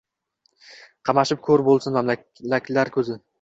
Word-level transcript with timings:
qamashib 1.09 1.43
ko’r 1.49 1.63
bo’lsin 1.67 1.99
malaklar 2.09 2.93
ko’zi. 2.97 3.21